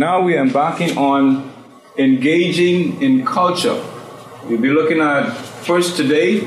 [0.00, 1.52] Now we are embarking on
[1.98, 3.78] engaging in culture.
[4.44, 5.28] We'll be looking at
[5.68, 6.40] first today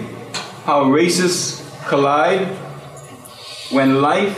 [0.65, 2.47] how races collide
[3.69, 4.35] when life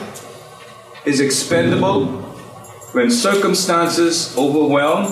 [1.06, 2.08] is expendable,
[2.92, 5.06] when circumstances overwhelm,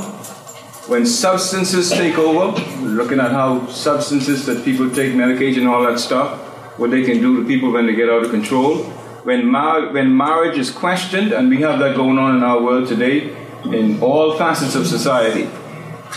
[0.89, 2.61] when substances take over.
[2.81, 6.41] We're looking at how substances that people take, medication, all that stuff,
[6.77, 8.79] what they can do to people when they get out of control.
[9.23, 12.89] When, mar- when marriage is questioned, and we have that going on in our world
[12.89, 15.49] today in all facets of society.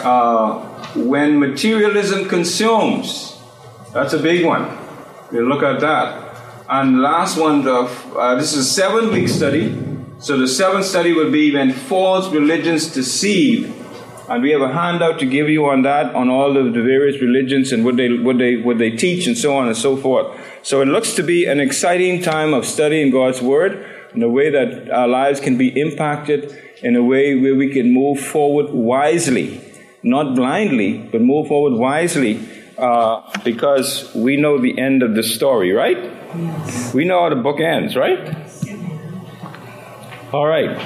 [0.03, 0.61] Uh,
[0.95, 3.39] when materialism consumes,
[3.93, 4.77] that's a big one.
[5.33, 6.27] We'll look at that.
[6.69, 9.83] And last one, of, uh, this is a seven week study.
[10.19, 13.75] So the seventh study will be when false religions deceive.
[14.29, 17.21] And we have a handout to give you on that, on all of the various
[17.23, 20.37] religions and what they, what they, what they teach and so on and so forth.
[20.63, 24.51] So it looks to be an exciting time of studying God's Word and the way
[24.51, 29.61] that our lives can be impacted in a way where we can move forward wisely,
[30.03, 32.41] not blindly, but move forward wisely
[32.79, 35.99] uh, because we know the end of the story, right?
[36.37, 36.93] Yes.
[36.95, 38.19] We know how the book ends, right?
[38.19, 38.65] Yes.
[40.33, 40.77] All right.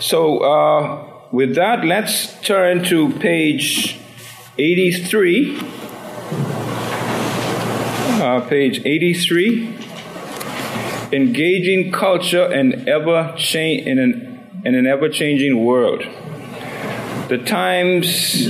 [0.00, 3.98] So, uh, with that, let's turn to page
[4.58, 5.58] 83.
[8.20, 9.73] Uh, page 83.
[11.14, 16.02] Engaging culture in ever change in an in an ever changing world.
[17.28, 18.48] The times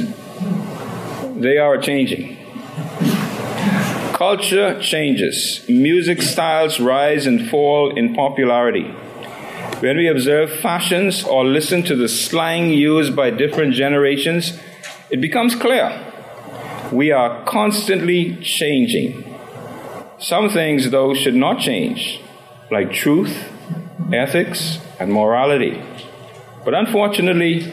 [1.37, 2.39] they are changing.
[4.15, 5.63] Culture changes.
[5.69, 8.85] Music styles rise and fall in popularity.
[9.81, 14.59] When we observe fashions or listen to the slang used by different generations,
[15.11, 15.93] it becomes clear
[16.91, 19.23] we are constantly changing.
[20.19, 22.21] Some things, though, should not change,
[22.71, 23.53] like truth,
[24.13, 25.83] ethics, and morality.
[26.65, 27.73] But unfortunately,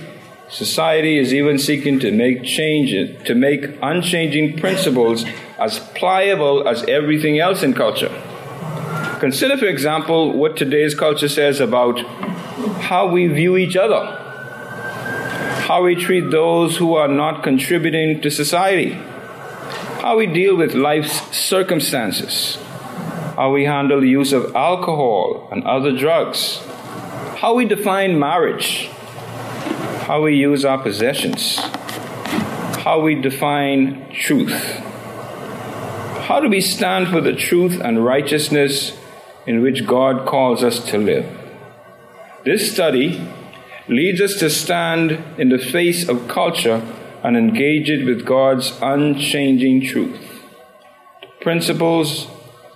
[0.51, 5.23] Society is even seeking to make changes, to make unchanging principles
[5.57, 8.11] as pliable as everything else in culture.
[9.21, 12.01] Consider, for example, what today's culture says about
[12.81, 14.05] how we view each other,
[15.67, 18.91] how we treat those who are not contributing to society,
[20.01, 22.57] how we deal with life's circumstances,
[23.41, 26.59] how we handle the use of alcohol and other drugs,
[27.37, 28.87] how we define marriage
[30.05, 31.57] how we use our possessions,
[32.85, 34.53] how we define truth.
[36.27, 38.95] How do we stand for the truth and righteousness
[39.47, 41.25] in which God calls us to live?
[42.45, 43.27] This study
[43.87, 46.79] leads us to stand in the face of culture
[47.23, 50.43] and engage it with God's unchanging truth.
[51.41, 52.27] Principles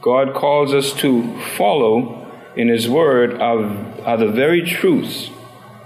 [0.06, 3.66] God calls us to follow in His Word are,
[4.06, 5.32] are the very truths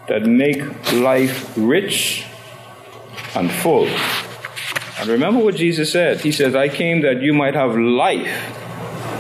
[0.10, 2.26] that make life rich
[3.34, 3.88] and full.
[5.00, 6.20] And remember what Jesus said.
[6.20, 8.28] He says, I came that you might have life,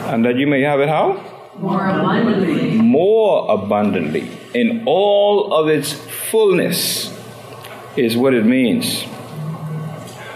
[0.07, 1.23] and that you may have it how?
[1.55, 2.71] More abundantly.
[2.73, 4.29] More abundantly.
[4.53, 7.17] In all of its fullness
[7.95, 9.05] is what it means.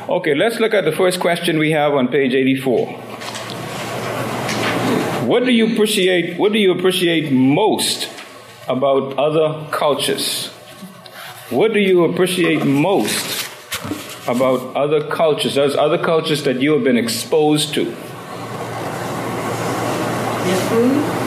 [0.07, 3.02] Okay, let's look at the first question we have on page 84.
[5.33, 8.07] What do you appreciate what do you appreciate most
[8.67, 10.49] about other cultures?
[11.49, 13.47] What do you appreciate most
[14.27, 15.55] about other cultures?
[15.55, 17.85] Those other cultures that you have been exposed to?
[17.85, 17.95] Their
[20.69, 21.22] food.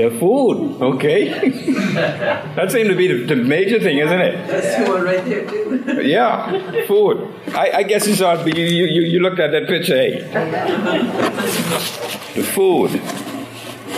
[0.00, 1.28] Their food, okay.
[2.56, 4.48] that seems to be the, the, major thing, isn't it?
[4.48, 6.00] That's the one right there, too.
[6.08, 7.30] yeah, food.
[7.48, 10.20] I, I guess it's odd, but you, you, you looked at that picture, eh?
[12.34, 12.98] the food.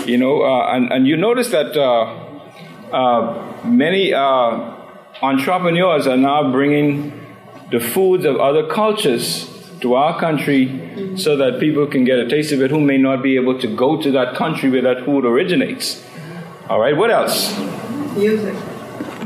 [0.09, 2.07] You know, uh, and, and you notice that uh,
[2.93, 4.75] uh, many uh,
[5.23, 7.13] entrepreneurs are now bringing
[7.71, 9.52] the foods of other cultures
[9.83, 13.23] to our country so that people can get a taste of it who may not
[13.23, 16.03] be able to go to that country where that food originates.
[16.69, 17.57] All right, what else?
[18.17, 18.55] Music.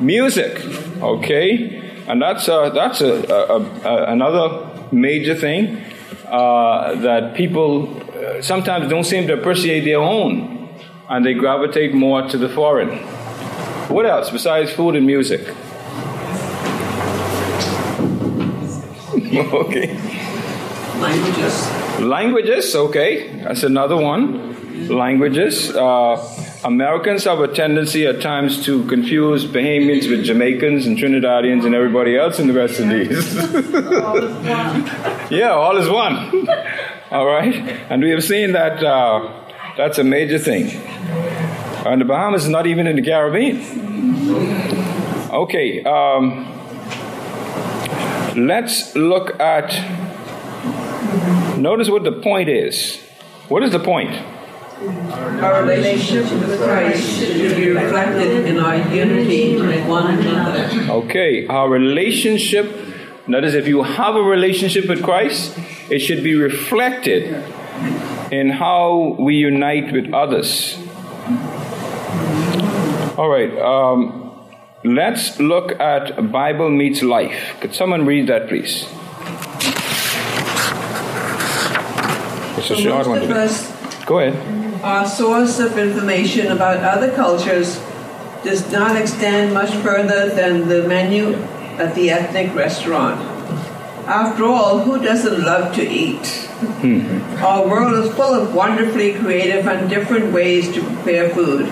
[0.00, 0.64] Music,
[1.02, 2.04] okay.
[2.08, 5.82] And that's, a, that's a, a, a another major thing
[6.26, 10.68] uh, that people uh, sometimes don't seem to appreciate their own
[11.08, 12.98] and they gravitate more to the foreign.
[13.88, 15.40] What else besides food and music?
[19.36, 20.15] okay.
[21.00, 22.00] Languages.
[22.00, 23.42] Languages, okay.
[23.42, 24.88] That's another one.
[24.88, 25.74] Languages.
[25.74, 26.16] Uh,
[26.64, 32.16] Americans have a tendency at times to confuse Bahamians with Jamaicans and Trinidadians and everybody
[32.16, 33.34] else in the West Indies.
[35.30, 36.48] yeah, all is one.
[37.10, 37.54] all right?
[37.90, 39.28] And we have seen that uh,
[39.76, 40.70] that's a major thing.
[41.86, 43.60] And the Bahamas is not even in the Caribbean.
[45.30, 46.46] Okay, um,
[48.46, 50.05] let's look at.
[51.66, 52.96] Notice what the point is.
[53.48, 54.14] What is the point?
[55.42, 60.68] Our relationship with Christ should be reflected in our unity with one another.
[60.92, 62.70] Okay, our relationship,
[63.26, 65.58] notice if you have a relationship with Christ,
[65.90, 67.34] it should be reflected
[68.30, 70.78] in how we unite with others.
[73.18, 74.38] All right, um,
[74.84, 77.56] let's look at Bible Meets Life.
[77.60, 78.86] Could someone read that, please?
[82.68, 83.44] It's a So most one of today.
[83.44, 84.82] us, Go ahead.
[84.82, 87.80] our source of information about other cultures
[88.42, 91.34] does not extend much further than the menu
[91.78, 93.20] at the ethnic restaurant.
[94.08, 96.48] After all, who doesn't love to eat?
[97.38, 101.66] Our world is full of wonderfully creative and different ways to prepare food.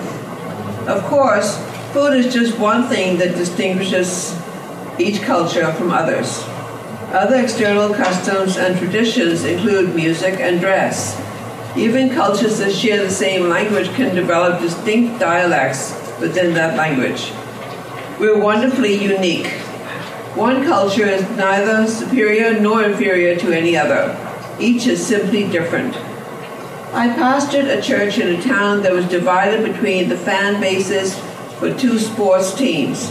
[0.87, 1.57] Of course,
[1.91, 4.33] food is just one thing that distinguishes
[4.97, 6.43] each culture from others.
[7.15, 11.17] Other external customs and traditions include music and dress.
[11.77, 17.31] Even cultures that share the same language can develop distinct dialects within that language.
[18.19, 19.47] We're wonderfully unique.
[20.35, 24.11] One culture is neither superior nor inferior to any other.
[24.59, 25.95] Each is simply different.
[26.93, 31.17] I pastored a church in a town that was divided between the fan bases
[31.59, 33.09] for two sports teams.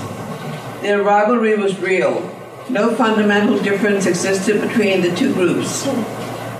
[0.82, 2.30] Their rivalry was real.
[2.70, 5.84] No fundamental difference existed between the two groups.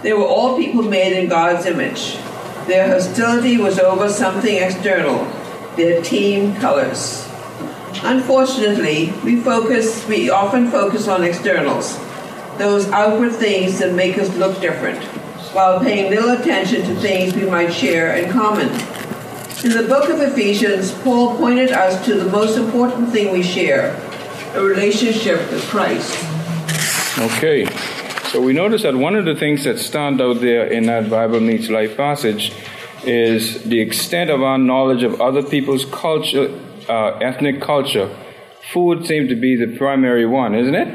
[0.03, 2.19] They were all people made in God's image.
[2.67, 5.25] Their hostility was over something external,
[5.77, 7.27] their team colors.
[8.03, 11.99] Unfortunately, we focus we often focus on externals,
[12.59, 15.03] those outward things that make us look different,
[15.55, 18.69] while paying little attention to things we might share in common.
[19.65, 23.99] In the book of Ephesians, Paul pointed us to the most important thing we share,
[24.55, 26.17] a relationship with Christ.
[27.19, 27.67] Okay,
[28.29, 31.41] so we notice that one of the things that stand out there in that Bible
[31.41, 32.53] Meets Life passage
[33.05, 36.59] is the extent of our knowledge of other people's culture,
[36.89, 38.15] uh, ethnic culture.
[38.73, 40.89] Food seems to be the primary one, isn't it?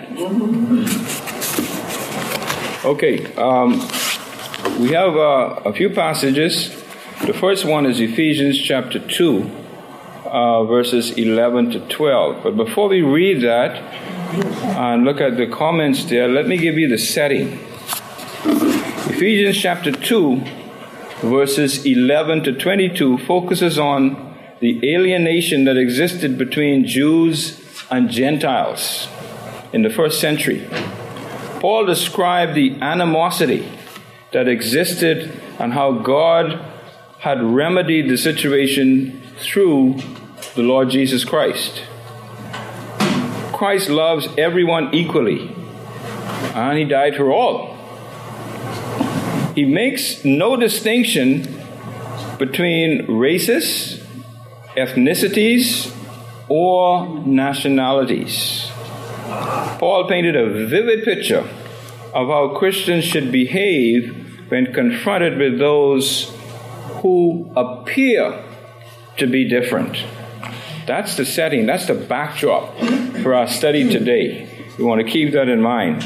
[2.86, 3.74] Okay, um,
[4.80, 6.70] we have uh, a few passages.
[7.26, 9.59] The first one is Ephesians chapter 2,
[10.30, 12.44] uh, verses 11 to 12.
[12.44, 13.76] But before we read that,
[14.78, 17.60] and look at the comments there, let me give you the setting.
[19.12, 20.42] Ephesians chapter 2,
[21.22, 29.08] verses 11 to 22, focuses on the alienation that existed between Jews and Gentiles
[29.74, 30.68] in the first century.
[31.60, 33.70] Paul described the animosity
[34.32, 36.64] that existed and how God
[37.20, 40.00] had remedied the situation through
[40.56, 41.84] the Lord Jesus Christ.
[43.54, 45.54] Christ loves everyone equally,
[46.56, 47.76] and He died for all.
[49.56, 51.44] He makes no distinction
[52.38, 54.02] between races,
[54.78, 55.94] ethnicities,
[56.48, 58.70] or nationalities.
[59.78, 61.48] Paul painted a vivid picture
[62.14, 66.34] of how Christians should behave when confronted with those
[67.02, 68.44] who appear
[69.18, 70.04] to be different.
[70.90, 72.76] That's the setting, that's the backdrop
[73.22, 74.66] for our study today.
[74.76, 76.04] We want to keep that in mind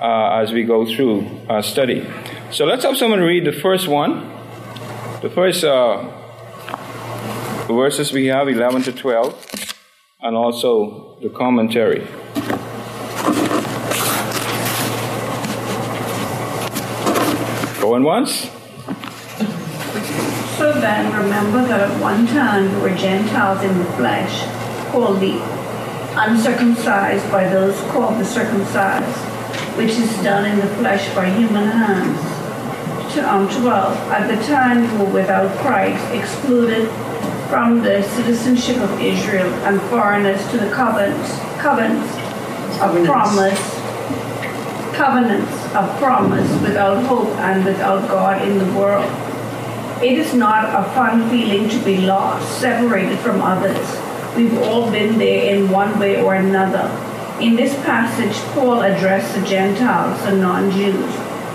[0.00, 2.04] uh, as we go through our study.
[2.50, 4.28] So let's have someone read the first one.
[5.22, 6.02] The first uh,
[7.68, 9.74] verses we have, 11 to 12,
[10.22, 12.00] and also the commentary.
[17.80, 18.55] Going once?
[20.66, 24.42] So then, remember that at one time you were Gentiles in the flesh,
[24.90, 25.38] called the
[26.18, 29.16] uncircumcised by those called the circumcised,
[29.78, 32.18] which is done in the flesh by human hands.
[33.14, 33.96] To, um, 12.
[34.10, 36.88] At the time you were without Christ, excluded
[37.48, 41.30] from the citizenship of Israel and foreigners to the covenants,
[41.62, 42.12] covenants
[42.82, 43.08] of Covenants.
[43.08, 43.86] promise
[44.96, 49.25] covenants of promise without hope and without God in the world.
[50.02, 53.88] It is not a fun feeling to be lost, separated from others.
[54.36, 56.84] We've all been there in one way or another.
[57.40, 61.10] In this passage, Paul addressed the Gentiles, the non Jews,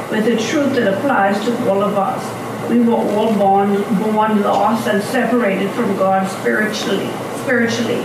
[0.10, 2.22] with a truth that applies to all of us.
[2.68, 7.10] We were all born, born lost and separated from God spiritually.
[7.44, 8.02] spiritually.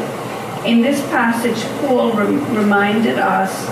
[0.71, 3.65] In this passage, Paul rem- reminded us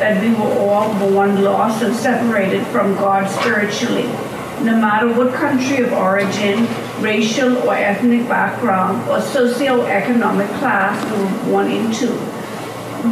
[0.00, 4.08] that we were all born lost and separated from God spiritually.
[4.62, 6.66] No matter what country of origin,
[7.00, 12.12] racial or ethnic background, or socioeconomic class we born into,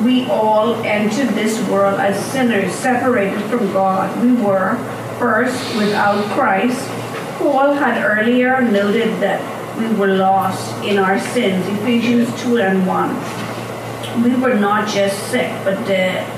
[0.04, 4.20] we all entered this world as sinners separated from God.
[4.22, 4.76] We were,
[5.20, 6.84] first, without Christ.
[7.38, 9.40] Paul had earlier noted that
[9.78, 14.24] we were lost in our sins, Ephesians 2 and 1.
[14.24, 16.35] We were not just sick, but dead.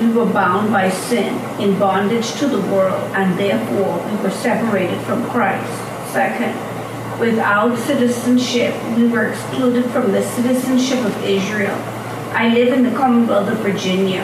[0.00, 4.98] We were bound by sin, in bondage to the world, and therefore we were separated
[5.02, 5.70] from Christ.
[6.10, 6.54] Second,
[7.20, 11.76] without citizenship, we were excluded from the citizenship of Israel.
[12.32, 14.22] I live in the Commonwealth of Virginia.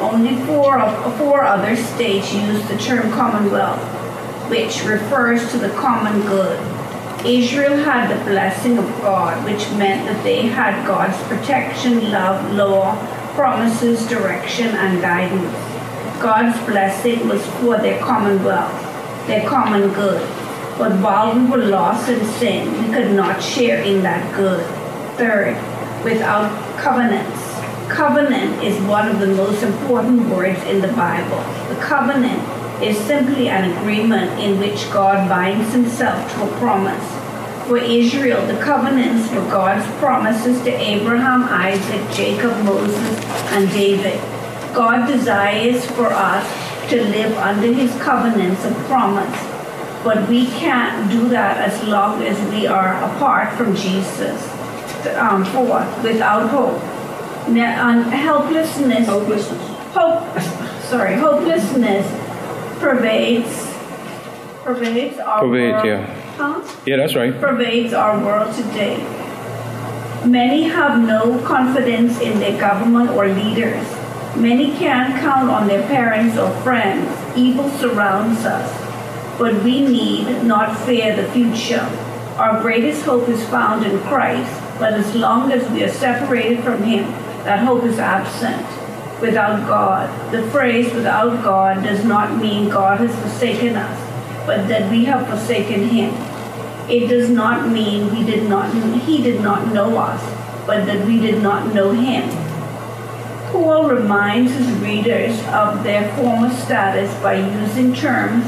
[0.00, 3.78] Only four, of, four other states use the term Commonwealth,
[4.48, 6.58] which refers to the common good.
[7.26, 12.96] Israel had the blessing of God, which meant that they had God's protection, love, law,
[13.34, 15.52] promises, direction, and guidance.
[16.20, 20.20] God's blessing was for their commonwealth, their common good.
[20.78, 24.64] But while we were lost in sin, we could not share in that good.
[25.16, 25.54] Third,
[26.04, 27.38] without covenants.
[27.90, 31.38] Covenant is one of the most important words in the Bible.
[31.74, 32.40] The covenant
[32.82, 37.19] is simply an agreement in which God binds himself to a promise.
[37.70, 44.18] For Israel, the covenants for God's promises to Abraham, Isaac, Jacob, Moses, and David.
[44.74, 46.44] God desires for us
[46.90, 49.46] to live under his covenants of promise
[50.02, 54.42] but we can't do that as long as we are apart from Jesus.
[55.14, 56.82] Um, four, without hope.
[57.48, 59.06] Now, um, helplessness.
[59.06, 59.62] Hopelessness.
[59.94, 60.40] Hope.
[60.90, 62.04] Sorry, hopelessness
[62.80, 63.68] pervades
[64.64, 65.86] pervades our Pervade, world.
[65.86, 66.19] yeah.
[66.86, 67.38] Yeah, that's right.
[67.40, 68.96] pervades our world today.
[70.26, 73.86] Many have no confidence in their government or leaders.
[74.36, 77.08] Many can't count on their parents or friends.
[77.36, 78.90] Evil surrounds us
[79.40, 81.80] but we need not fear the future.
[82.36, 86.82] Our greatest hope is found in Christ, but as long as we are separated from
[86.82, 87.04] Him,
[87.44, 88.66] that hope is absent.
[89.22, 94.90] Without God, the phrase without God does not mean God has forsaken us, but that
[94.90, 96.12] we have forsaken Him.
[96.90, 100.20] It does not mean we did not He did not know us,
[100.66, 102.28] but that we did not know Him.
[103.52, 108.44] Paul reminds his readers of their former status by using terms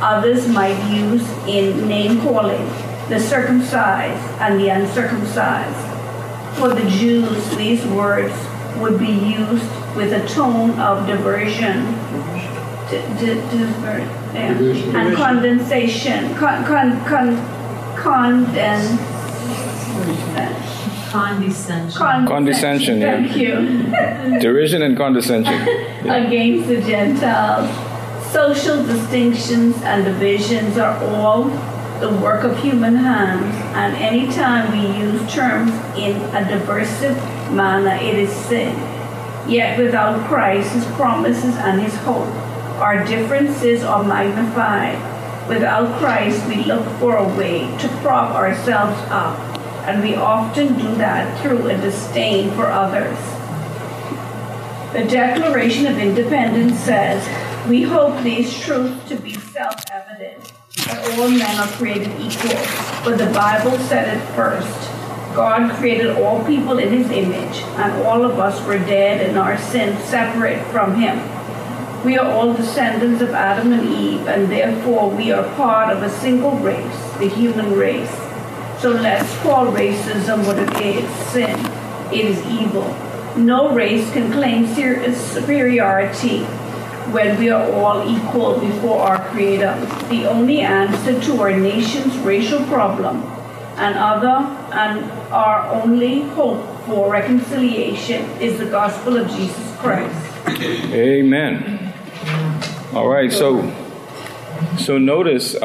[0.00, 2.66] others might use in name calling
[3.10, 6.56] the circumcised and the uncircumcised.
[6.58, 8.34] For the Jews, these words
[8.78, 11.84] would be used with a tone of diversion,
[12.90, 13.40] d- d-
[14.32, 14.52] yeah,
[14.96, 17.59] and condensation, con, con, con,
[18.00, 18.98] conden,
[21.10, 22.26] Condescension.
[22.26, 23.16] Condescension, yeah.
[23.16, 24.38] Thank you.
[24.40, 25.54] Derision and condescension.
[26.08, 27.68] against the Gentiles.
[28.32, 31.44] Social distinctions and divisions are all
[31.98, 37.16] the work of human hands, and anytime we use terms in a diversive
[37.52, 38.72] manner, it is sin.
[39.48, 42.28] Yet without Christ, his promises, and his hope,
[42.78, 45.09] our differences are magnified.
[45.50, 49.36] Without Christ, we look for a way to prop ourselves up,
[49.88, 53.18] and we often do that through a disdain for others.
[54.92, 57.26] The Declaration of Independence says,
[57.68, 60.52] We hope these truths to be self evident,
[60.86, 62.54] that all men are created equal.
[63.02, 64.78] But the Bible said it first.
[65.34, 69.58] God created all people in his image, and all of us were dead in our
[69.58, 71.18] sins, separate from him.
[72.04, 76.08] We are all descendants of Adam and Eve, and therefore we are part of a
[76.08, 78.10] single race, the human race.
[78.80, 81.58] So let's call racism what it is sin.
[82.10, 82.88] It is evil.
[83.36, 84.66] No race can claim
[85.14, 86.44] superiority
[87.12, 89.78] when we are all equal before our Creator.
[90.08, 93.22] The only answer to our nation's racial problem
[93.76, 100.26] and other and our only hope for reconciliation is the gospel of Jesus Christ.
[100.92, 101.79] Amen.
[102.92, 103.72] All right, so
[104.76, 105.64] so notice, uh,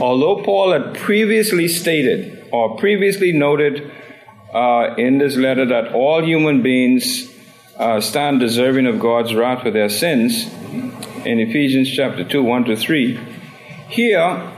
[0.00, 3.92] although Paul had previously stated or previously noted
[4.52, 7.32] uh, in this letter that all human beings
[7.78, 10.52] uh, stand deserving of God's wrath for their sins,
[11.24, 13.20] in Ephesians chapter 2, 1 to 3,
[13.88, 14.52] here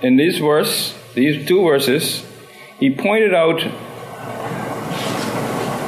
[0.00, 2.24] in this verse, these two verses,
[2.78, 3.60] he pointed out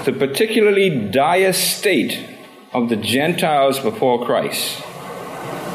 [0.05, 2.32] the particularly dire state
[2.73, 4.83] of the Gentiles before Christ.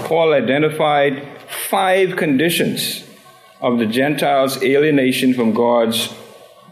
[0.06, 1.27] Paul identified
[1.70, 3.04] five conditions
[3.62, 6.13] of the Gentiles' alienation from God's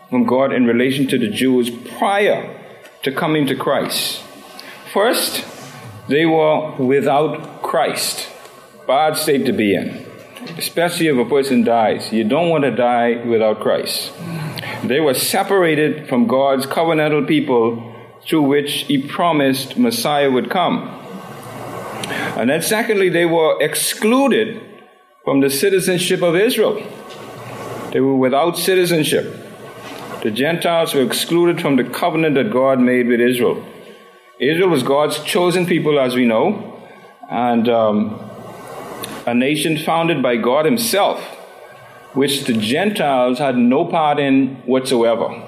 [0.10, 2.62] from God in relation to the Jews prior
[3.04, 4.22] to coming to Christ.
[4.94, 5.44] First,
[6.08, 8.30] they were without Christ.
[8.88, 10.06] Bad state to be in.
[10.58, 12.14] Especially if a person dies.
[12.14, 14.14] You don't want to die without Christ.
[14.84, 17.95] They were separated from God's covenantal people
[18.28, 20.90] through which he promised Messiah would come.
[22.38, 24.62] And then, secondly, they were excluded
[25.24, 26.76] from the citizenship of Israel.
[27.92, 29.34] They were without citizenship.
[30.22, 33.66] The Gentiles were excluded from the covenant that God made with Israel.
[34.40, 36.82] Israel was God's chosen people, as we know,
[37.30, 38.20] and um,
[39.26, 41.22] a nation founded by God Himself,
[42.14, 45.42] which the Gentiles had no part in whatsoever.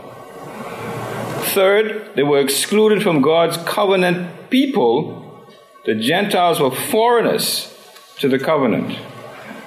[1.57, 5.43] Third, they were excluded from God's covenant people.
[5.87, 7.75] The Gentiles were foreigners
[8.19, 8.95] to the covenant.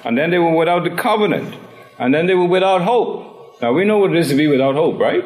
[0.05, 1.53] And then they were without the covenant.
[1.99, 3.61] And then they were without hope.
[3.61, 5.25] Now we know what it is to be without hope, right?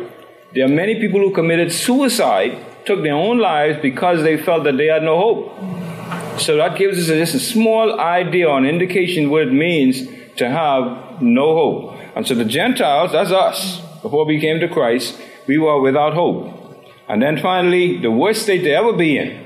[0.54, 2.56] There are many people who committed suicide,
[2.87, 6.40] took their own lives because they felt that they had no hope.
[6.40, 10.49] So that gives us just a small idea or an indication what it means to
[10.49, 11.99] have no hope.
[12.16, 16.60] And so the Gentiles, that's us, before we came to Christ, we were without hope.
[17.08, 19.44] And then finally, the worst state to ever be in.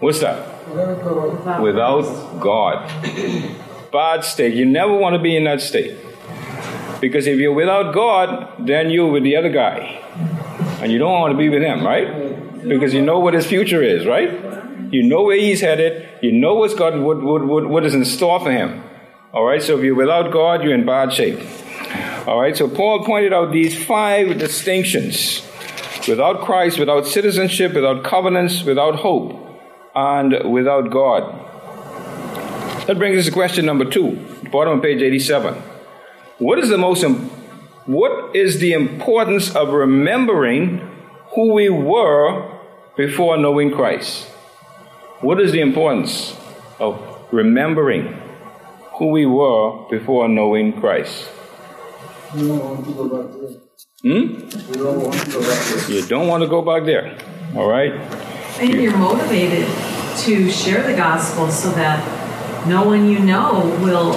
[0.00, 0.68] What's that?
[1.60, 2.88] Without God.
[3.92, 4.54] Bad state.
[4.54, 5.96] You never want to be in that state.
[7.00, 10.04] Because if you're without God, then you're with the other guy.
[10.80, 12.68] And you don't want to be with him, right?
[12.68, 14.30] Because you know what his future is, right?
[14.92, 16.08] You know where he's headed.
[16.22, 18.84] You know what's God, what, what, what, what is in store for him.
[19.32, 21.38] All right, so if you're without God, you're in bad shape.
[22.28, 25.40] All right, so Paul pointed out these five distinctions
[26.06, 29.32] without Christ, without citizenship, without covenants, without hope,
[29.94, 31.22] and without God.
[32.86, 35.54] That brings us to question number two, bottom of page 87.
[36.36, 37.02] What is the most
[37.86, 40.86] what is the importance of remembering
[41.34, 42.60] who we were
[42.94, 44.24] before knowing Christ?
[45.22, 46.36] What is the importance
[46.78, 48.20] of remembering
[48.98, 51.30] who we were before knowing Christ?
[52.34, 53.48] You don't want to go back there.
[54.02, 54.44] Hmm?
[54.68, 55.90] You don't want to go back there.
[55.90, 57.18] You don't want to go back there.
[57.56, 57.92] All right?
[58.60, 59.66] And you're motivated
[60.24, 64.12] to share the gospel so that no one you know will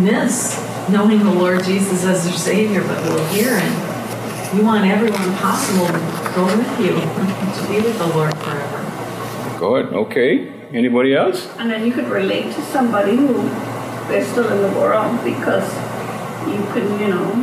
[0.00, 0.56] miss
[0.88, 5.86] knowing the Lord Jesus as their Savior, but will hear and you want everyone possible
[5.86, 6.94] to go with you
[7.60, 9.58] to be with the Lord forever.
[9.58, 9.92] Good.
[9.92, 10.48] Okay.
[10.72, 11.46] Anybody else?
[11.58, 13.34] And then you could relate to somebody who
[14.08, 15.68] they're still in the world because
[16.52, 17.34] you can, you know,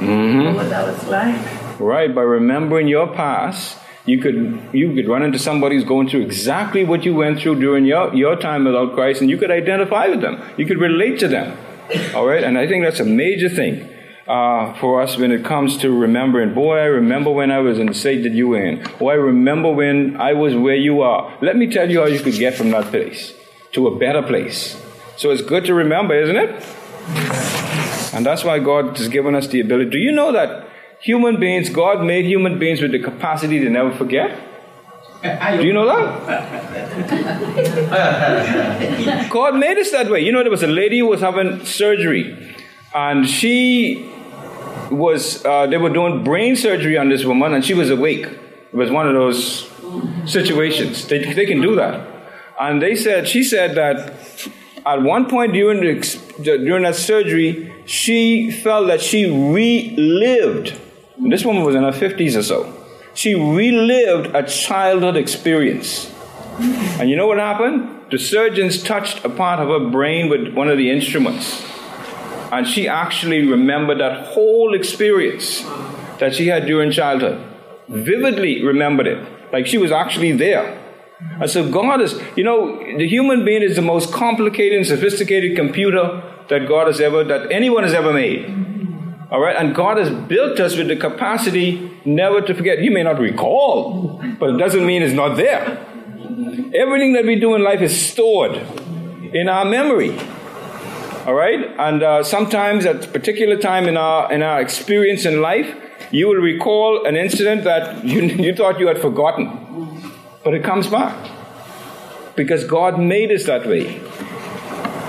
[0.00, 1.80] know what that was like.
[1.80, 2.14] Right.
[2.14, 6.84] By remembering your past, you could you could run into somebody who's going through exactly
[6.84, 10.20] what you went through during your, your time without Christ, and you could identify with
[10.20, 10.42] them.
[10.56, 11.56] You could relate to them.
[12.14, 12.42] All right.
[12.42, 13.88] And I think that's a major thing.
[14.28, 16.54] Uh, for us when it comes to remembering.
[16.54, 18.80] Boy, I remember when I was in the state that you were in.
[18.96, 21.36] Boy, I remember when I was where you are.
[21.42, 23.34] Let me tell you how you could get from that place
[23.72, 24.80] to a better place.
[25.16, 27.61] So it's good to remember, isn't it?
[28.12, 29.90] And that's why God has given us the ability.
[29.90, 30.68] Do you know that
[31.00, 34.38] human beings, God made human beings with the capacity to never forget?
[35.22, 36.26] Do you know that?
[39.30, 40.20] God made us that way.
[40.20, 42.56] You know, there was a lady who was having surgery,
[42.92, 44.10] and she
[44.90, 48.26] was, uh, they were doing brain surgery on this woman, and she was awake.
[48.26, 49.70] It was one of those
[50.26, 51.06] situations.
[51.06, 52.08] They, they can do that.
[52.60, 54.12] And they said, she said that
[54.84, 60.78] at one point during, the, during that surgery, she felt that she relived.
[61.18, 62.86] This woman was in her 50s or so.
[63.14, 66.12] She relived a childhood experience.
[66.98, 68.06] And you know what happened?
[68.10, 71.64] The surgeons touched a part of her brain with one of the instruments.
[72.50, 75.62] And she actually remembered that whole experience
[76.18, 77.42] that she had during childhood.
[77.88, 79.52] Vividly remembered it.
[79.52, 80.81] Like she was actually there.
[81.40, 85.56] And so God is, you know, the human being is the most complicated and sophisticated
[85.56, 88.46] computer that God has ever, that anyone has ever made.
[89.30, 92.80] All right, and God has built us with the capacity never to forget.
[92.80, 95.78] You may not recall, but it doesn't mean it's not there.
[96.74, 98.56] Everything that we do in life is stored
[99.32, 100.18] in our memory.
[101.26, 105.40] All right, and uh, sometimes at a particular time in our in our experience in
[105.40, 105.72] life,
[106.10, 109.71] you will recall an incident that you, you thought you had forgotten,
[110.44, 111.30] but it comes back
[112.36, 114.00] because God made us that way.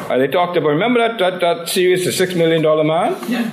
[0.10, 3.15] Uh, they talked about remember that that, that series, the Six Million Dollar Man.
[3.30, 3.50] Yeah.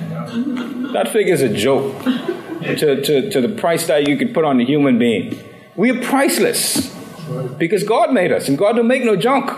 [0.93, 4.59] That figure is a joke to, to, to the price that you could put on
[4.59, 5.41] a human being.
[5.75, 6.93] We are priceless
[7.57, 9.49] because God made us, and God don't make no junk.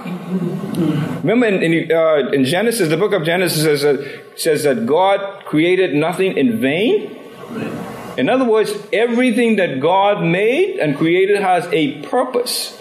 [1.23, 5.45] Remember in, in, uh, in Genesis, the book of Genesis says, uh, says that God
[5.45, 7.19] created nothing in vain.
[8.17, 12.79] In other words, everything that God made and created has a purpose.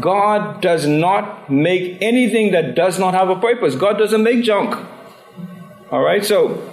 [0.00, 3.74] God does not make anything that does not have a purpose.
[3.74, 4.74] God doesn't make junk.
[5.90, 6.72] All right, so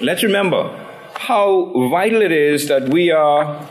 [0.00, 0.78] let's remember
[1.14, 3.68] how vital it is that we are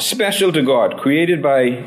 [0.00, 1.84] special to God, created by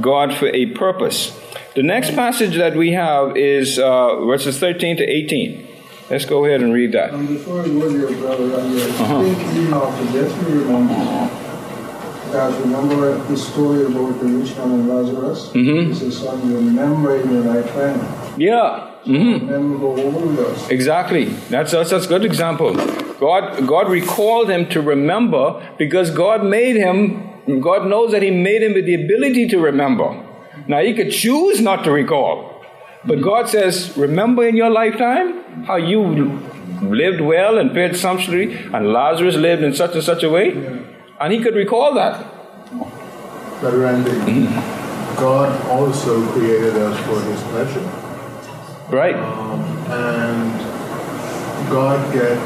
[0.00, 1.38] God for a purpose.
[1.74, 5.68] The next passage that we have is uh, verses 13 to 18.
[6.12, 7.14] Let's go ahead and read that.
[7.14, 8.64] And before you there, brother, I
[9.02, 9.22] Uh-huh.
[9.22, 9.38] think
[9.96, 11.30] to just remember
[12.32, 15.50] that remember the story about the rich man and Lazarus?
[15.54, 15.86] Mhm.
[15.88, 17.98] He says, in your lifetime.
[18.36, 18.88] Yeah.
[19.06, 20.68] hmm Remember how old he was.
[20.70, 21.24] Exactly.
[21.48, 22.74] That's, that's that's a good example.
[23.18, 25.44] God God recalled him to remember
[25.78, 27.00] because God made him.
[27.70, 30.08] God knows that He made him with the ability to remember.
[30.68, 32.51] Now he could choose not to recall,
[33.04, 36.38] but God says, "Remember in your lifetime how you
[36.82, 40.46] lived well and paid sumptuously, and Lazarus lived in such and such a way,"
[41.20, 42.24] and he could recall that.
[43.60, 44.46] Brother Randy,
[45.16, 47.86] God also created us for His pleasure.
[48.90, 49.14] Right.
[49.14, 52.36] Um, and God get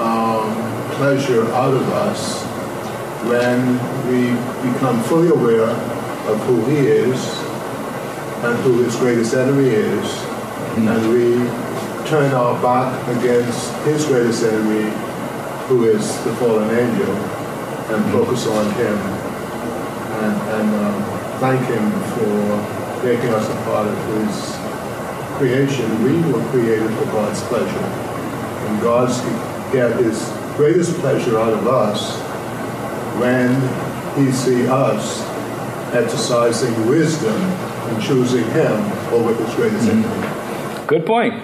[0.00, 0.52] um,
[0.92, 2.42] pleasure out of us
[3.30, 3.78] when
[4.10, 4.32] we
[4.68, 5.70] become fully aware
[6.30, 7.43] of who He is
[8.44, 10.06] and who His greatest enemy is,
[10.76, 11.34] and we
[12.08, 14.90] turn our back against His greatest enemy,
[15.68, 17.14] who is the fallen angel,
[17.94, 18.98] and focus on Him.
[20.24, 24.64] And, and um, thank Him for making us a part of His
[25.36, 27.86] creation, we were created for God's pleasure.
[28.66, 29.20] And God's
[29.72, 32.16] get his greatest pleasure out of us
[33.18, 33.50] when
[34.16, 35.22] he see us
[35.92, 37.34] exercising wisdom
[37.86, 38.72] and choosing him
[39.12, 40.86] over his greatest enemy.
[40.86, 41.34] Good point.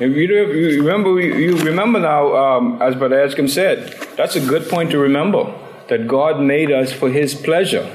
[0.00, 4.40] If you, do- you remember, you remember now, um, as Brother Eskim said, that's a
[4.40, 5.54] good point to remember
[5.88, 7.88] that God made us for His pleasure.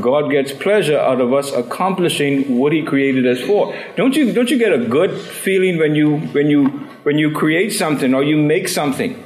[0.00, 3.74] God gets pleasure out of us accomplishing what He created us for.
[3.96, 4.32] Don't you?
[4.32, 6.66] Don't you get a good feeling when you when you
[7.02, 9.22] when you create something or you make something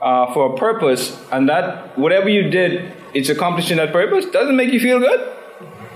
[0.00, 4.24] uh, for a purpose, and that whatever you did, it's accomplishing that purpose?
[4.26, 5.20] Doesn't make you feel good?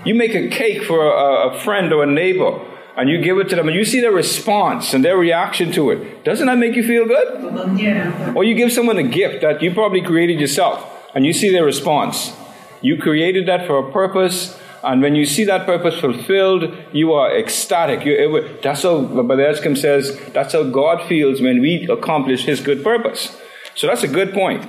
[0.05, 2.59] You make a cake for a, a friend or a neighbor,
[2.95, 5.91] and you give it to them, and you see their response and their reaction to
[5.91, 6.23] it.
[6.23, 7.79] Doesn't that make you feel good?
[7.79, 8.33] Yeah.
[8.35, 11.65] Or you give someone a gift that you probably created yourself, and you see their
[11.65, 12.33] response.
[12.81, 17.37] You created that for a purpose, and when you see that purpose fulfilled, you are
[17.37, 18.05] ecstatic.
[18.05, 20.17] You, it, that's how Brother Eskim says.
[20.33, 23.37] That's how God feels when we accomplish His good purpose.
[23.75, 24.65] So that's a good point.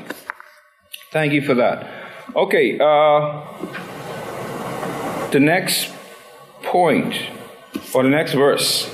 [1.12, 1.88] Thank you for that.
[2.34, 2.78] Okay.
[2.78, 3.42] Uh,
[5.32, 5.92] the next
[6.62, 7.14] point,
[7.94, 8.88] or the next verse,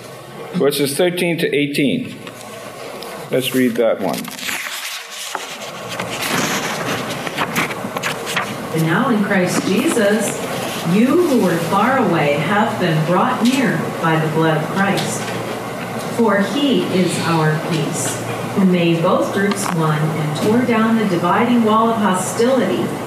[0.54, 2.16] verses 13 to 18.
[3.30, 4.18] Let's read that one.
[8.74, 10.36] And now in Christ Jesus,
[10.94, 15.22] you who were far away have been brought near by the blood of Christ.
[16.16, 18.22] For he is our peace,
[18.54, 23.05] who made both groups one and tore down the dividing wall of hostility.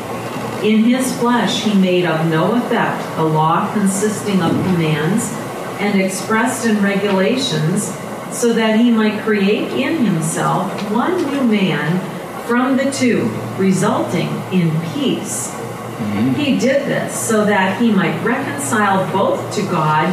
[0.63, 5.31] In his flesh he made of no effect a law consisting of commands
[5.79, 7.95] and expressed in regulations,
[8.31, 11.99] so that he might create in himself one new man
[12.45, 15.49] from the two, resulting in peace.
[15.51, 16.33] Mm-hmm.
[16.33, 20.07] He did this so that he might reconcile both to God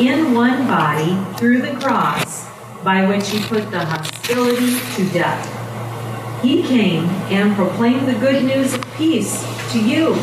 [0.00, 2.48] in one body through the cross,
[2.82, 6.42] by which he put the hostility to death.
[6.42, 10.14] He came and proclaimed the good news of peace to you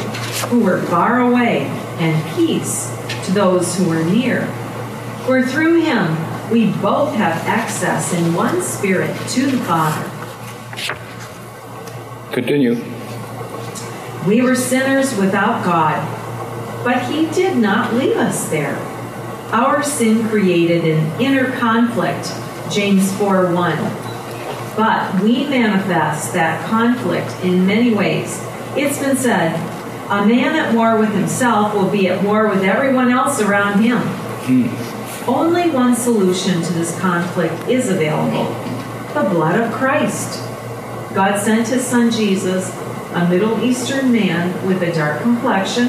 [0.49, 1.61] who were far away,
[1.99, 4.45] and peace to those who were near.
[5.25, 10.09] For through him we both have access in one spirit to the Father.
[12.31, 12.75] Continue.
[14.27, 16.03] We were sinners without God,
[16.83, 18.75] but He did not leave us there.
[19.51, 22.31] Our sin created an inner conflict,
[22.71, 23.77] James 4 1.
[24.75, 28.39] But we manifest that conflict in many ways.
[28.81, 29.55] It's been said,
[30.09, 33.97] a man at war with himself will be at war with everyone else around him.
[33.99, 35.29] Hmm.
[35.29, 38.45] Only one solution to this conflict is available
[39.13, 40.39] the blood of Christ.
[41.13, 42.73] God sent his son Jesus,
[43.13, 45.87] a Middle Eastern man with a dark complexion,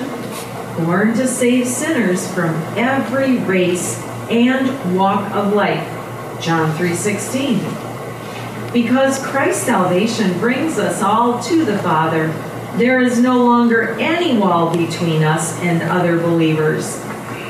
[0.84, 5.86] born to save sinners from every race and walk of life.
[6.42, 7.60] John 3:16.
[8.72, 12.32] Because Christ's salvation brings us all to the Father,
[12.76, 16.98] there is no longer any wall between us and other believers.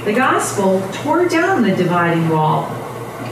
[0.05, 2.65] The gospel tore down the dividing wall.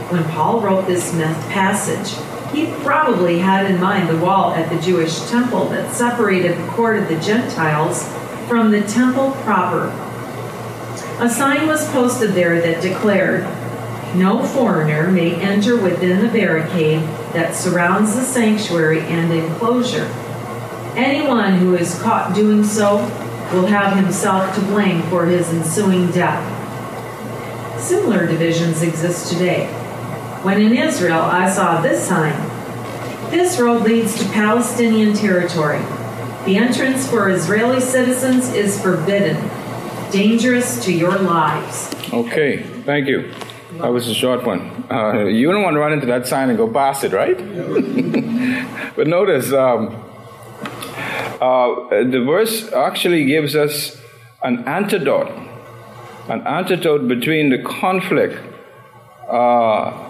[0.09, 2.15] When Paul wrote this passage,
[2.53, 6.99] he probably had in mind the wall at the Jewish temple that separated the court
[6.99, 8.07] of the Gentiles
[8.47, 9.87] from the temple proper.
[11.19, 13.43] A sign was posted there that declared,
[14.15, 17.01] No foreigner may enter within the barricade
[17.33, 20.07] that surrounds the sanctuary and enclosure.
[20.99, 22.97] Anyone who is caught doing so
[23.53, 26.43] will have himself to blame for his ensuing death.
[27.79, 29.67] Similar divisions exist today.
[30.43, 32.35] When in Israel, I saw this sign
[33.31, 35.79] This road leads to Palestinian territory.
[36.43, 39.37] The entrance for Israeli citizens is forbidden,
[40.11, 41.95] dangerous to your lives.
[42.11, 43.31] Okay, thank you.
[43.77, 44.83] That was a short one.
[44.91, 47.37] Uh, you don't want to run into that sign and go past it, right?
[48.97, 50.08] but notice, um,
[51.41, 53.97] uh, the verse actually gives us
[54.43, 55.31] an antidote,
[56.27, 58.37] an antidote between the conflict,
[59.27, 60.05] uh,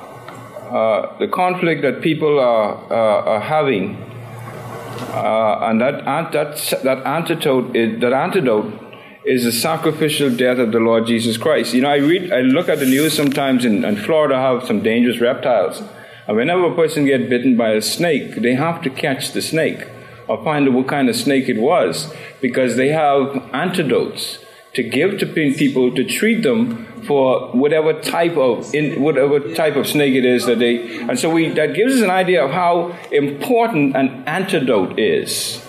[0.72, 3.96] uh the conflict that people are, uh, are having,
[5.14, 8.74] uh, and that, that, that antidote is, that antidote
[9.26, 11.74] is the sacrificial death of the Lord Jesus Christ.
[11.74, 14.82] You know, I read, I look at the news sometimes in, in Florida have some
[14.82, 15.84] dangerous reptiles.
[16.28, 19.86] And whenever a person gets bitten by a snake, they have to catch the snake
[20.30, 24.38] or find out what kind of snake it was because they have antidotes
[24.74, 29.88] to give to people to treat them for whatever type of in, whatever type of
[29.88, 32.96] snake it is that they and so we that gives us an idea of how
[33.12, 35.66] important an antidote is.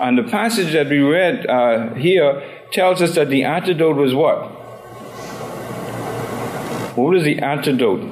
[0.00, 2.42] And the passage that we read uh, here
[2.72, 4.38] tells us that the antidote was what?
[6.96, 8.02] What is the antidote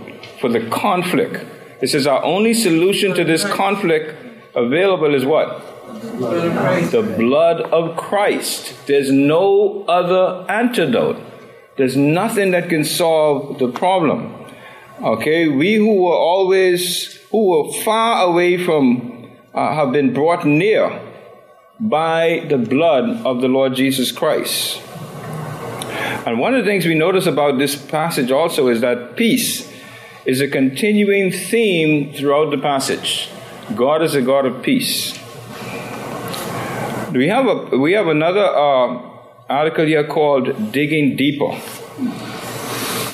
[0.40, 1.44] for the conflict?
[1.82, 4.14] It says our only solution to this conflict
[4.54, 5.77] available is what
[6.90, 8.86] the blood of Christ.
[8.86, 11.20] There's no other antidote.
[11.76, 14.34] There's nothing that can solve the problem.
[15.00, 21.00] Okay, we who were always, who were far away from, uh, have been brought near
[21.80, 24.82] by the blood of the Lord Jesus Christ.
[26.26, 29.72] And one of the things we notice about this passage also is that peace
[30.26, 33.30] is a continuing theme throughout the passage.
[33.74, 35.17] God is a God of peace.
[37.12, 39.00] We have a we have another uh,
[39.48, 41.58] article here called "Digging Deeper,"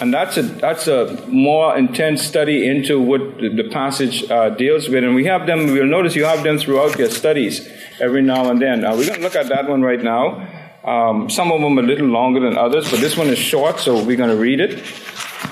[0.00, 5.04] and that's a that's a more intense study into what the passage uh, deals with.
[5.04, 5.68] And we have them.
[5.68, 7.68] You'll notice you have them throughout your studies
[8.00, 8.84] every now and then.
[8.84, 10.48] Uh, we're going to look at that one right now.
[10.82, 13.78] Um, some of them are a little longer than others, but this one is short,
[13.78, 14.82] so we're going to read it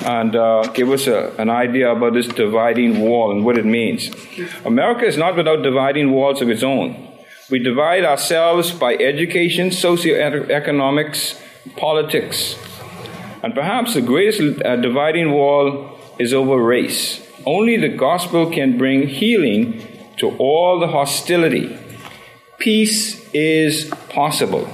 [0.05, 4.11] and uh, give us a, an idea about this dividing wall and what it means.
[4.65, 7.12] America is not without dividing walls of its own.
[7.53, 11.39] We divide ourselves by education, socioeconomics,
[11.77, 12.57] politics.
[13.43, 17.21] And perhaps the greatest uh, dividing wall is over race.
[17.45, 19.87] Only the gospel can bring healing
[20.17, 21.79] to all the hostility.
[22.59, 24.67] Peace is possible.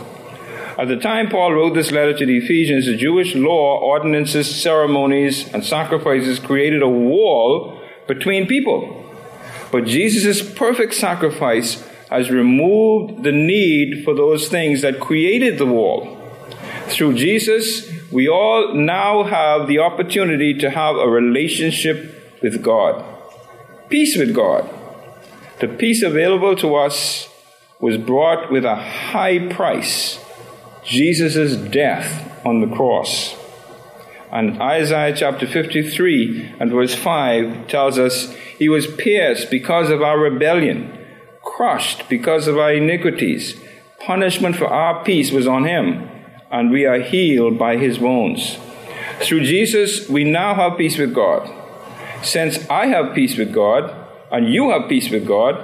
[0.79, 5.53] At the time Paul wrote this letter to the Ephesians, the Jewish law, ordinances, ceremonies,
[5.53, 9.05] and sacrifices created a wall between people.
[9.73, 16.17] But Jesus' perfect sacrifice has removed the need for those things that created the wall.
[16.89, 23.05] Through Jesus, we all now have the opportunity to have a relationship with God,
[23.91, 24.69] peace with God.
[25.61, 27.29] The peace available to us
[27.81, 30.19] was brought with a high price
[30.85, 33.37] Jesus' death on the cross.
[34.33, 40.19] And Isaiah chapter 53 and verse 5 tells us, He was pierced because of our
[40.19, 40.98] rebellion
[41.59, 43.61] crushed because of our iniquities.
[44.07, 46.09] Punishment for our peace was on him,
[46.53, 48.59] and we are healed by his wounds.
[49.23, 51.51] Through Jesus, we now have peace with God.
[52.23, 53.93] Since I have peace with God,
[54.31, 55.55] and you have peace with God,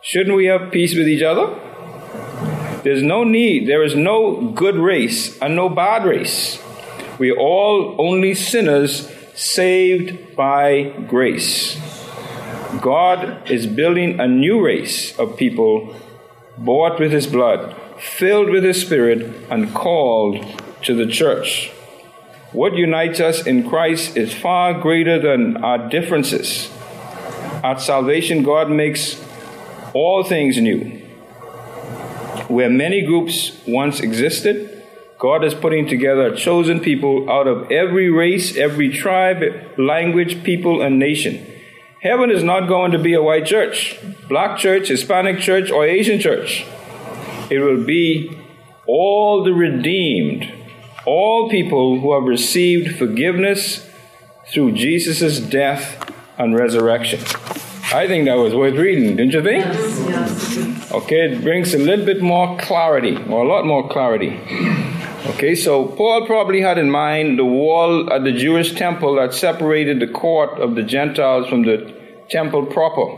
[0.00, 1.46] shouldn't we have peace with each other?
[2.82, 6.58] There's no need, there is no good race and no bad race.
[7.18, 11.93] We are all only sinners saved by grace.
[12.80, 15.94] God is building a new race of people
[16.58, 20.44] bought with His blood, filled with His Spirit, and called
[20.82, 21.70] to the church.
[22.52, 26.70] What unites us in Christ is far greater than our differences.
[27.62, 29.22] At salvation, God makes
[29.92, 31.00] all things new.
[32.48, 34.82] Where many groups once existed,
[35.18, 39.42] God is putting together a chosen people out of every race, every tribe,
[39.78, 41.46] language, people, and nation.
[42.04, 46.20] Heaven is not going to be a white church, black church, Hispanic church, or Asian
[46.20, 46.66] church.
[47.48, 48.38] It will be
[48.86, 50.52] all the redeemed,
[51.06, 53.88] all people who have received forgiveness
[54.48, 57.20] through Jesus' death and resurrection.
[57.94, 59.64] I think that was worth reading, didn't you think?
[59.64, 60.92] Yes, yes.
[60.92, 64.38] Okay, it brings a little bit more clarity, or a lot more clarity.
[65.26, 69.98] Okay, so Paul probably had in mind the wall at the Jewish temple that separated
[70.00, 71.93] the court of the Gentiles from the
[72.30, 73.16] temple proper.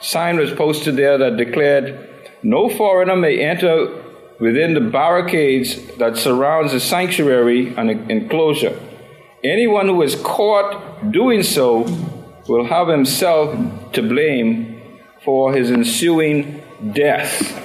[0.00, 2.08] Sign was posted there that declared
[2.42, 4.02] No foreigner may enter
[4.38, 8.78] within the barricades that surrounds the sanctuary and enclosure.
[9.44, 11.86] Anyone who is caught doing so
[12.48, 14.82] will have himself to blame
[15.24, 17.56] for his ensuing death.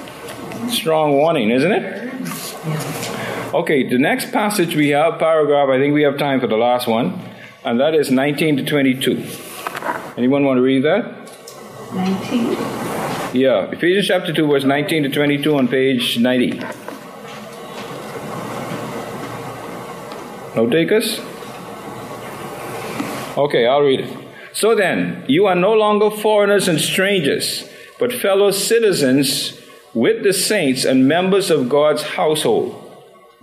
[0.69, 2.05] Strong warning, isn't it?
[3.53, 6.87] Okay, the next passage we have, paragraph, I think we have time for the last
[6.87, 7.17] one,
[7.63, 9.44] and that is 19 to 22.
[10.17, 11.25] Anyone want to read that?
[11.93, 12.51] 19.
[13.35, 16.59] Yeah, Ephesians chapter 2, verse 19 to 22 on page 90.
[20.55, 21.19] No takers?
[23.37, 24.17] Okay, I'll read it.
[24.53, 27.69] So then, you are no longer foreigners and strangers,
[27.99, 29.59] but fellow citizens
[29.93, 32.81] with the saints and members of God's household,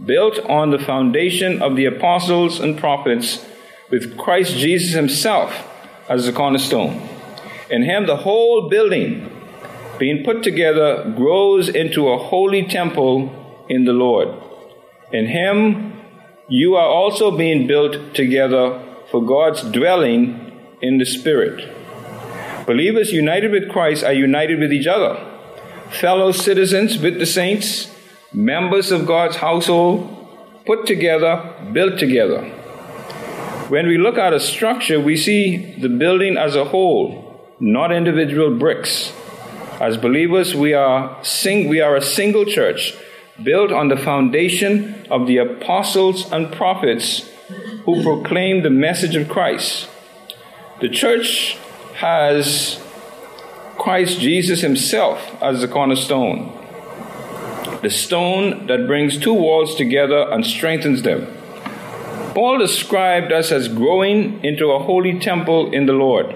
[0.03, 3.45] built on the foundation of the apostles and prophets,
[3.91, 5.69] with Christ Jesus himself
[6.09, 7.09] as the cornerstone.
[7.71, 9.31] In him, the whole building,
[9.99, 14.29] being put together, grows into a holy temple in the Lord.
[15.13, 15.93] In him,
[16.49, 21.69] you are also being built together for God's dwelling in the Spirit.
[22.67, 25.19] Believers united with Christ are united with each other,
[25.91, 27.91] fellow citizens with the saints,
[28.33, 30.09] members of God's household,
[30.65, 32.62] put together, built together.
[33.73, 38.55] When we look at a structure, we see the building as a whole, not individual
[38.59, 39.15] bricks.
[39.81, 42.95] As believers, we are, sing- we are a single church
[43.43, 47.27] built on the foundation of the apostles and prophets
[47.87, 49.89] who proclaim the message of Christ.
[50.83, 51.57] The church
[51.95, 52.79] has
[53.79, 56.53] Christ Jesus himself as the cornerstone,
[57.81, 61.42] the stone that brings two walls together and strengthens them.
[62.35, 66.35] Paul described us as growing into a holy temple in the Lord.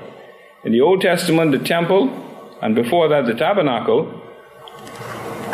[0.62, 2.10] In the Old Testament, the temple,
[2.60, 4.22] and before that, the tabernacle,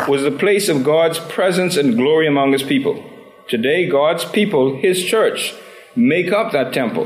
[0.07, 3.01] was the place of God's presence and glory among his people.
[3.47, 5.53] Today, God's people, his church,
[5.95, 7.05] make up that temple.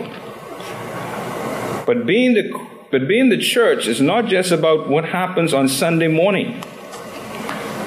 [1.86, 6.08] But being the but being the church is not just about what happens on Sunday
[6.08, 6.64] morning.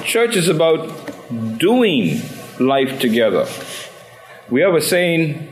[0.03, 0.87] Church is about
[1.57, 2.21] doing
[2.59, 3.47] life together.
[4.51, 5.47] We have a saying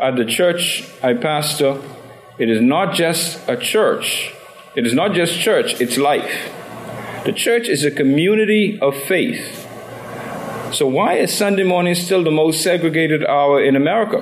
[0.00, 1.82] at the church I pastor,
[2.38, 4.32] it is not just a church.
[4.74, 6.50] It is not just church, it's life.
[7.26, 9.68] The church is a community of faith.
[10.72, 14.20] So, why is Sunday morning still the most segregated hour in America?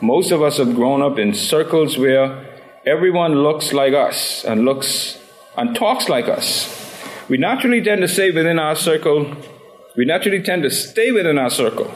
[0.00, 2.42] Most of us have grown up in circles where
[2.86, 5.18] everyone looks like us and looks
[5.58, 6.72] and talks like us.
[7.28, 9.36] We naturally tend to stay within our circle.
[9.94, 11.92] We naturally tend to stay within our circle.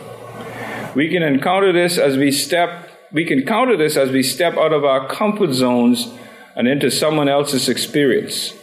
[0.94, 4.72] We can encounter this as we step, we can counter this as we step out
[4.72, 6.12] of our comfort zones
[6.56, 8.54] and into someone else's experience.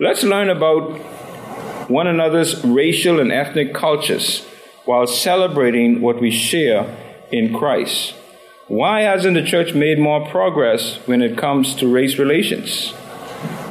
[0.00, 0.98] Let's learn about
[1.88, 4.44] one another's racial and ethnic cultures
[4.86, 6.96] while celebrating what we share
[7.30, 8.14] in Christ.
[8.66, 12.92] Why hasn't the church made more progress when it comes to race relations?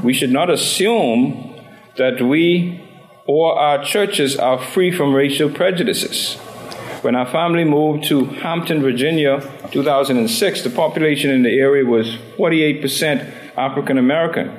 [0.02, 1.60] We should not assume
[1.98, 2.84] that we
[3.26, 6.38] or our churches are free from racial prejudices.
[7.02, 9.40] When our family moved to Hampton, Virginia,
[9.72, 12.08] 2006, the population in the area was
[12.38, 14.52] 48% African American.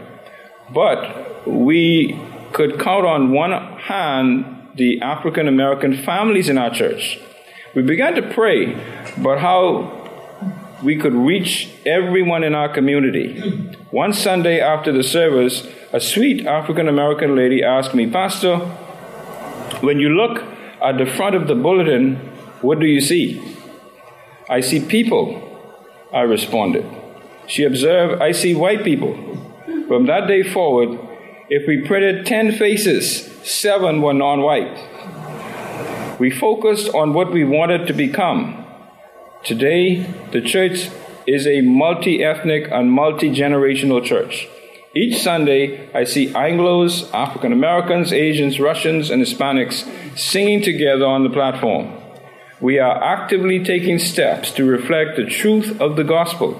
[0.70, 2.20] But we
[2.53, 7.18] could count on one hand the African American families in our church.
[7.74, 8.74] We began to pray
[9.16, 9.98] about how
[10.85, 13.40] we could reach everyone in our community.
[13.90, 18.59] One Sunday after the service, a sweet African American lady asked me, Pastor,
[19.81, 20.44] when you look
[20.83, 22.17] at the front of the bulletin,
[22.61, 23.57] what do you see?
[24.49, 25.43] I see people,
[26.12, 26.87] I responded.
[27.47, 29.14] She observed, I see white people.
[29.87, 30.99] From that day forward,
[31.49, 34.77] if we printed 10 faces, seven were non white.
[36.19, 38.59] We focused on what we wanted to become
[39.45, 40.91] Today, the church
[41.27, 44.49] is a multi ethnic and multi generational church.
[44.94, 49.86] Each Sunday, I see Anglos, African Americans, Asians, Russians, and Hispanics
[50.18, 51.93] singing together on the platform.
[52.59, 56.59] We are actively taking steps to reflect the truth of the gospel.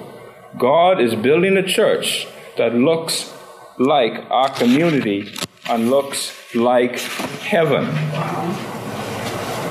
[0.59, 3.33] God is building a church that looks
[3.79, 5.33] like our community
[5.69, 7.87] and looks like heaven.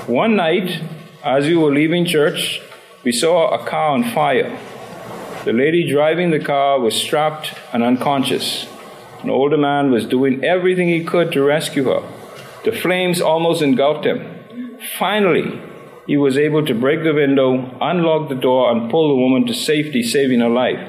[0.07, 0.81] One night,
[1.23, 2.59] as we were leaving church,
[3.03, 4.59] we saw a car on fire.
[5.47, 8.67] The lady driving the car was strapped and unconscious.
[9.23, 12.03] An older man was doing everything he could to rescue her.
[12.65, 14.77] The flames almost engulfed him.
[14.99, 15.61] Finally,
[16.05, 19.53] he was able to break the window, unlock the door, and pull the woman to
[19.53, 20.81] safety, saving her life.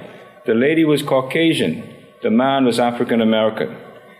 [0.44, 1.94] The lady was Caucasian,
[2.24, 3.76] the man was African American.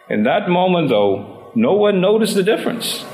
[0.08, 3.04] In that moment, though, no one noticed the difference.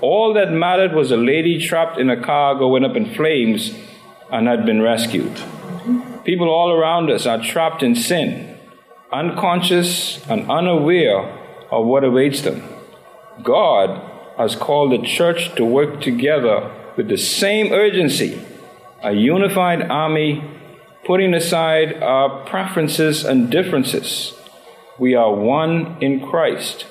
[0.00, 3.74] All that mattered was a lady trapped in a car going up in flames
[4.30, 5.38] and had been rescued.
[6.24, 8.56] People all around us are trapped in sin,
[9.12, 11.18] unconscious and unaware
[11.70, 12.62] of what awaits them.
[13.42, 14.00] God
[14.38, 18.40] has called the church to work together with the same urgency,
[19.02, 20.44] a unified army,
[21.04, 24.32] putting aside our preferences and differences.
[25.00, 26.86] We are one in Christ,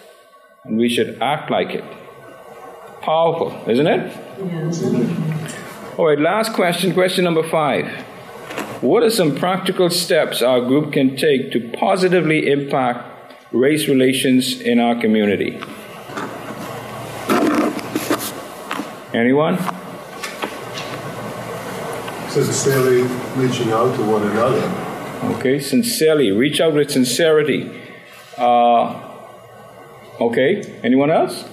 [0.65, 1.85] and we should act like it.
[3.01, 4.17] Powerful, isn't it?
[4.43, 4.83] Yes.
[5.97, 7.87] All right, last question, question number five.
[8.81, 14.79] What are some practical steps our group can take to positively impact race relations in
[14.79, 15.61] our community?
[19.13, 19.59] Anyone?
[22.27, 23.03] Sincerely
[23.35, 25.35] reaching out to one another.
[25.35, 26.31] Okay, sincerely.
[26.31, 27.69] Reach out with sincerity.
[28.35, 28.99] Uh,
[30.19, 31.45] okay, anyone else?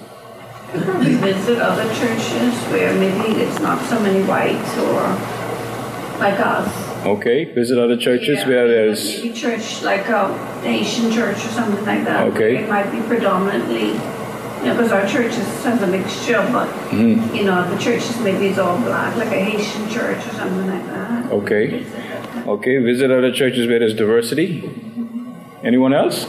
[0.69, 5.01] Probably visit other churches where maybe it's not so many whites or
[6.19, 6.88] like us.
[7.05, 9.21] Okay, visit other churches Yeah, where there's.
[9.23, 10.35] maybe church like a
[10.65, 12.27] Asian church or something like that.
[12.27, 12.57] Okay.
[12.57, 17.33] It might be predominantly, you know, because our church is- has a mixture, but Mhm.
[17.33, 20.85] you know, the churches maybe it's all black, like a Haitian church or something like
[20.93, 21.31] that.
[21.31, 21.83] Okay.
[22.47, 24.69] Okay, visit other churches where there's diversity.
[25.63, 26.25] Anyone else?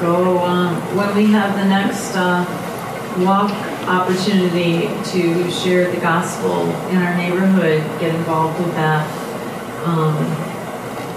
[0.00, 2.44] Go, um, when we have the next uh,
[3.20, 3.50] walk
[3.88, 9.06] opportunity to share the gospel in our neighborhood, get involved with that.
[9.86, 10.14] Um,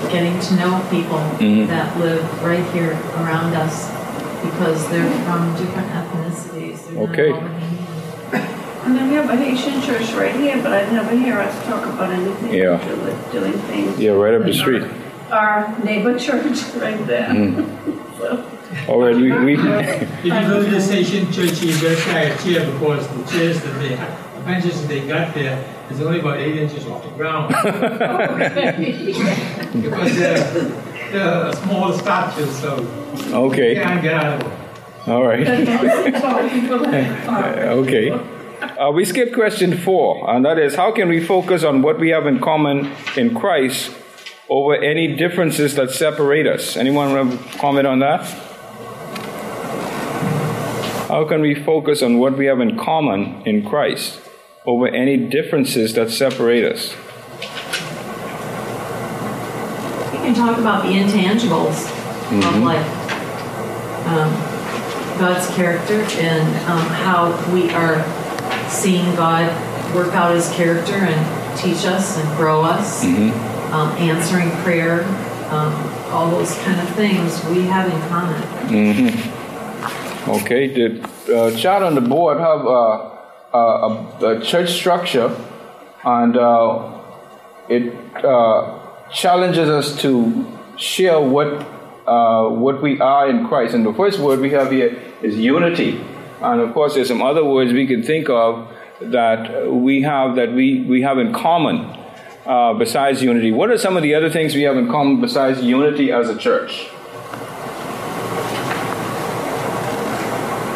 [0.09, 1.67] getting to know people Mhm.
[1.67, 3.89] that live right here around us
[4.41, 6.78] because they're from different ethnicities.
[6.89, 7.32] They're Okay.
[7.32, 8.47] all Bahamian.
[8.86, 11.86] And then we have a Haitian church right here, but I never hear us talk
[11.86, 12.78] about anything Yeah.
[12.78, 13.99] to do with doing things.
[13.99, 14.84] Yeah, right up the with street.
[15.32, 17.28] Our neighbor church right there.
[17.30, 17.65] Mm.
[18.22, 18.43] So,
[18.88, 22.38] All right, we, we If you go to the Haitian church, you better try a
[22.38, 26.19] chair because the chairs that they have, the benches that they got there is only
[26.19, 27.53] about eight inches off the ground.
[29.72, 30.53] Because they're,
[31.11, 32.78] they're a small stature, so
[33.69, 35.09] you can't get out of it.
[35.09, 35.45] All right.
[35.45, 38.11] so people are- Okay.
[38.11, 42.09] Uh, we skipped question four, and that is how can we focus on what we
[42.09, 43.91] have in common in Christ
[44.49, 46.78] over any differences that separate us?
[46.78, 48.22] Anyone want to comment on that?
[51.12, 54.22] How can we focus on what we have in common in Christ
[54.66, 56.95] over any differences that separate us?
[60.14, 61.89] We can talk about the intangibles
[62.32, 62.88] of life,
[64.07, 64.32] um,
[65.20, 67.99] God's character, and um, how we are
[68.70, 69.51] seeing God
[69.93, 73.03] work out His character and teach us and grow us,
[73.74, 75.03] um, answering prayer,
[75.51, 75.74] um,
[76.14, 79.30] all those kind of things we have in common.
[80.28, 85.36] Okay, the uh, chart on the board have a, a, a church structure,
[86.03, 87.01] and uh,
[87.67, 88.80] it uh,
[89.11, 90.45] challenges us to
[90.78, 91.47] share what
[92.05, 93.74] uh, what we are in Christ.
[93.74, 95.99] And the first word we have here is unity,
[96.39, 100.53] and of course, there's some other words we can think of that we have that
[100.53, 101.97] we, we have in common
[102.45, 103.51] uh, besides unity.
[103.51, 106.38] What are some of the other things we have in common besides unity as a
[106.38, 106.89] church?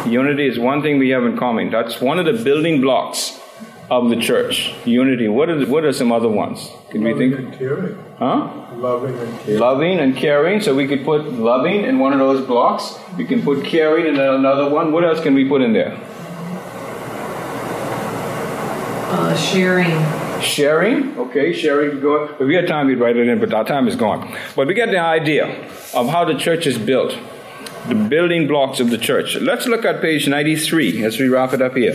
[0.06, 1.70] Unity is one thing we have in common.
[1.70, 3.38] That's one of the building blocks
[3.90, 4.74] of the church.
[4.84, 5.28] Unity.
[5.28, 6.70] What are, the, what are some other ones?
[6.90, 7.48] Can we Loving think?
[7.48, 8.04] and caring.
[8.18, 8.50] Huh?
[8.76, 9.60] Loving and caring.
[9.60, 10.60] Loving and caring.
[10.60, 12.98] So we could put loving in one of those blocks.
[13.16, 14.92] We can put caring in another one.
[14.92, 15.98] What else can we put in there?
[19.08, 19.90] Uh, sharing
[20.40, 21.18] Sharing.
[21.18, 22.00] Okay, sharing.
[22.00, 22.24] Go.
[22.24, 24.36] If we had time, we'd write it in, but our time is gone.
[24.54, 25.46] But we get the idea
[25.94, 27.16] of how the church is built.
[27.88, 29.36] The building blocks of the church.
[29.36, 31.94] Let's look at page 93 as we wrap it up here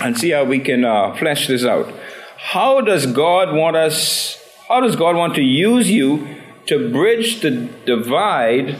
[0.00, 1.92] and see how we can uh, flesh this out.
[2.36, 6.36] How does God want us, how does God want to use you
[6.66, 7.52] to bridge the
[7.84, 8.76] divide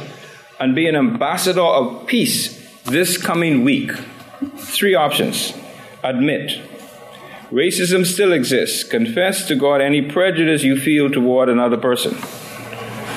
[0.59, 3.93] and be an ambassador of peace this coming week?
[4.57, 5.53] Three options.
[6.03, 6.61] Admit.
[7.53, 8.83] Racism still exists.
[8.83, 12.17] Confess to God any prejudice you feel toward another person.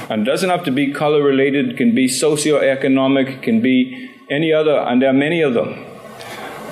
[0.09, 5.01] And doesn't have to be color related, can be socioeconomic, can be any other, and
[5.01, 5.85] there are many of them.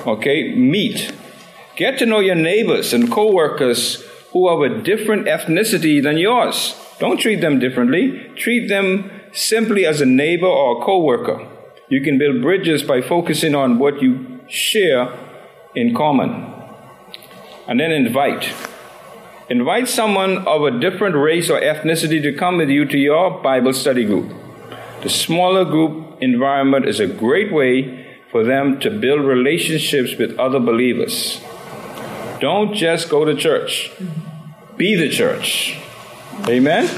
[0.06, 1.14] Okay, meet.
[1.76, 6.76] Get to know your neighbors and co-workers who have a different ethnicity than yours.
[7.00, 8.32] Don't treat them differently.
[8.36, 11.48] Treat them simply as a neighbor or a co-worker.
[11.90, 15.14] You can build bridges by focusing on what you share
[15.76, 16.52] in common.
[17.68, 18.52] And then invite.
[19.50, 23.72] Invite someone of a different race or ethnicity to come with you to your Bible
[23.72, 24.34] study group.
[25.04, 30.60] The smaller group environment is a great way for them to build relationships with other
[30.60, 31.42] believers.
[32.42, 33.90] Don't just go to church,
[34.76, 35.80] be the church.
[36.50, 36.90] Amen?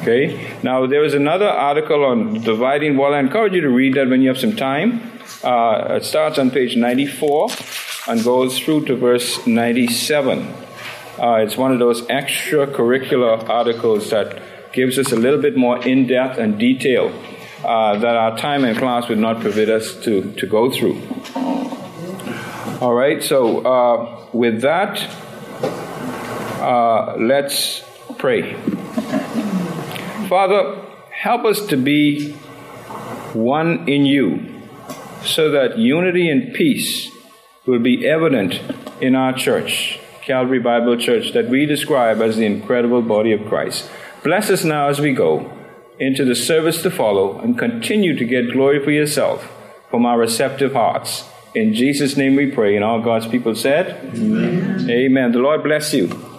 [0.00, 3.14] Okay, now there is another article on dividing wall.
[3.14, 5.12] I encourage you to read that when you have some time.
[5.44, 7.50] Uh, it starts on page 94
[8.08, 10.71] and goes through to verse 97.
[11.18, 16.06] Uh, it's one of those extracurricular articles that gives us a little bit more in
[16.06, 17.12] depth and detail
[17.64, 21.00] uh, that our time in class would not permit us to, to go through.
[22.80, 24.98] All right, so uh, with that,
[26.60, 27.84] uh, let's
[28.18, 28.54] pray.
[30.28, 32.32] Father, help us to be
[33.34, 34.62] one in you
[35.24, 37.10] so that unity and peace
[37.66, 38.60] will be evident
[39.00, 40.00] in our church.
[40.22, 43.90] Calvary Bible Church that we describe as the incredible body of Christ.
[44.22, 45.52] Bless us now as we go
[45.98, 49.50] into the service to follow and continue to get glory for yourself
[49.90, 51.24] from our receptive hearts.
[51.54, 52.76] In Jesus' name we pray.
[52.76, 54.88] And all God's people said, Amen.
[54.88, 55.32] Amen.
[55.32, 56.32] The Lord bless you.